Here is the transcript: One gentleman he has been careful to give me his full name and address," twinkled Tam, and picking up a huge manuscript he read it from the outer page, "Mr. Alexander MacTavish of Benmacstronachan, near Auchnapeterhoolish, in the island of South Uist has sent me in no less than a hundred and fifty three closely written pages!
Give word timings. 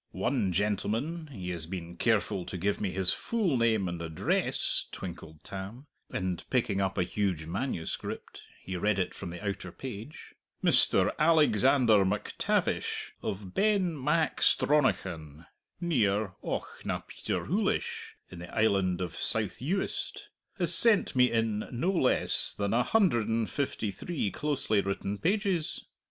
One 0.17 0.51
gentleman 0.51 1.27
he 1.27 1.51
has 1.51 1.67
been 1.67 1.95
careful 1.95 2.43
to 2.47 2.57
give 2.57 2.81
me 2.81 2.89
his 2.89 3.13
full 3.13 3.55
name 3.55 3.87
and 3.87 4.01
address," 4.01 4.87
twinkled 4.91 5.43
Tam, 5.43 5.85
and 6.11 6.43
picking 6.49 6.81
up 6.81 6.97
a 6.97 7.03
huge 7.03 7.45
manuscript 7.45 8.41
he 8.63 8.75
read 8.77 8.97
it 8.97 9.13
from 9.13 9.29
the 9.29 9.47
outer 9.47 9.71
page, 9.71 10.33
"Mr. 10.63 11.11
Alexander 11.19 12.03
MacTavish 12.03 13.11
of 13.21 13.53
Benmacstronachan, 13.53 15.45
near 15.79 16.33
Auchnapeterhoolish, 16.43 18.15
in 18.31 18.39
the 18.39 18.51
island 18.57 19.01
of 19.01 19.13
South 19.15 19.59
Uist 19.61 20.29
has 20.57 20.73
sent 20.73 21.15
me 21.15 21.31
in 21.31 21.69
no 21.71 21.91
less 21.91 22.53
than 22.53 22.73
a 22.73 22.81
hundred 22.81 23.27
and 23.27 23.47
fifty 23.47 23.91
three 23.91 24.31
closely 24.31 24.81
written 24.81 25.19
pages! 25.19 25.85